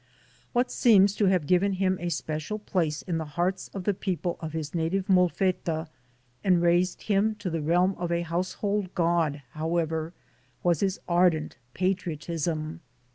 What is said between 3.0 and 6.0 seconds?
in the hearts of the people of his native Molfetta